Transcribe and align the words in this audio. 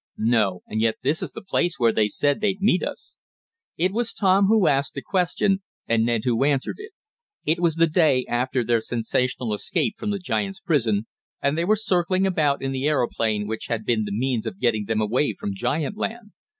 "No, 0.17 0.61
and 0.65 0.81
yet 0.81 0.95
this 1.03 1.21
is 1.21 1.31
the 1.33 1.43
place 1.43 1.75
where 1.77 1.91
they 1.91 2.07
said 2.07 2.41
they'd 2.41 2.59
meet 2.59 2.81
us." 2.83 3.15
It 3.77 3.91
was 3.91 4.13
Tom 4.13 4.47
who 4.47 4.65
asked 4.65 4.95
the 4.95 5.03
question, 5.03 5.61
and 5.87 6.03
Ned 6.03 6.23
who 6.23 6.43
answered 6.43 6.77
it. 6.79 6.93
It 7.45 7.59
was 7.59 7.75
the 7.75 7.85
day 7.85 8.25
after 8.27 8.63
their 8.63 8.81
sensational 8.81 9.53
escape 9.53 9.99
from 9.99 10.09
the 10.09 10.17
giants' 10.17 10.59
prison, 10.59 11.05
and 11.39 11.55
they 11.55 11.65
were 11.65 11.75
circling 11.75 12.25
about 12.25 12.63
in 12.63 12.71
the 12.71 12.87
aeroplane 12.87 13.45
which 13.45 13.67
had 13.67 13.85
been 13.85 14.05
the 14.05 14.11
means 14.11 14.47
of 14.47 14.59
getting 14.59 14.85
them 14.85 15.01
away 15.01 15.35
from 15.39 15.53
giant 15.53 15.95
land. 15.95 16.31